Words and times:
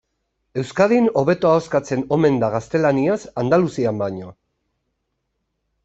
Euskadin 0.61 1.09
hobeto 1.21 1.51
ahoskatzen 1.51 2.03
omen 2.19 2.41
da 2.45 2.51
gaztelaniaz 2.57 3.21
Andaluzian 3.45 4.05
baino. 4.07 4.35